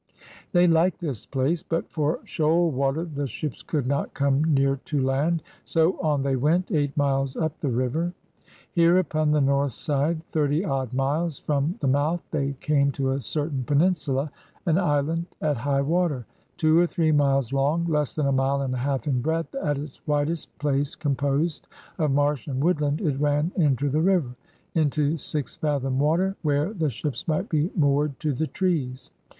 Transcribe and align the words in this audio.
''They 0.53 0.65
liked 0.65 0.99
this 0.99 1.27
place, 1.27 1.61
but 1.61 1.87
for 1.91 2.21
shoal 2.23 2.71
water 2.71 3.05
the 3.05 3.27
ships 3.27 3.61
could 3.61 3.85
not 3.85 4.15
come 4.15 4.43
near 4.43 4.77
to 4.85 4.99
land. 4.99 5.43
So 5.63 5.99
on 6.01 6.23
they 6.23 6.35
went, 6.35 6.69
dght 6.69 6.97
miles 6.97 7.35
up 7.35 7.59
the 7.59 7.69
river. 7.69 8.11
Here, 8.71 8.97
upon 8.97 9.29
the 9.29 9.41
north 9.41 9.73
side, 9.73 10.25
thirty 10.25 10.65
odd 10.65 10.91
miles 10.91 11.37
from 11.37 11.75
the 11.81 11.87
mouth, 11.87 12.23
they 12.31 12.53
came 12.53 12.91
to 12.93 13.11
a 13.11 13.21
certain 13.21 13.63
peninsula, 13.63 14.31
an 14.65 14.79
island 14.79 15.27
at 15.39 15.57
high 15.57 15.81
water. 15.81 16.25
Two 16.57 16.79
or 16.79 16.87
three 16.87 17.11
miles 17.11 17.53
long, 17.53 17.85
less 17.85 18.15
than 18.15 18.25
a 18.25 18.31
mile 18.31 18.61
and 18.63 18.73
a 18.73 18.77
half 18.77 19.05
in 19.05 19.21
breadth, 19.21 19.53
at 19.53 19.77
its 19.77 20.01
widest 20.07 20.57
place 20.57 20.95
composed 20.95 21.67
of 21.99 22.09
marsh 22.09 22.47
and 22.47 22.63
woodland, 22.63 23.01
it 23.01 23.19
ran 23.21 23.51
into 23.55 23.87
the 23.87 24.01
river, 24.01 24.35
into 24.73 25.15
six 25.15 25.55
fathom 25.57 25.99
water, 25.99 26.35
where 26.41 26.73
the 26.73 26.89
ships 26.89 27.27
might 27.27 27.47
be 27.49 27.69
moored 27.75 28.19
to 28.19 28.33
the 28.33 28.47
trees. 28.47 29.11